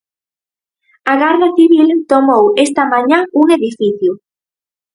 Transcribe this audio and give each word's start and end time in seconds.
A 1.11 1.13
Garda 1.21 1.49
Civil 1.57 1.87
tomou 2.11 2.43
esta 2.65 2.83
mañá 2.93 3.19
un 3.41 3.47
edificio. 3.57 4.11